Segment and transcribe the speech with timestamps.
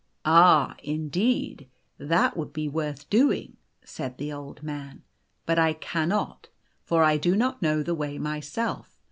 [0.25, 0.75] "Ah!
[0.81, 1.69] indeed,
[1.99, 5.03] that would be worth doing," said the Old Man."
[5.45, 6.49] But I cannot,
[6.83, 8.97] for I do not know the way myself.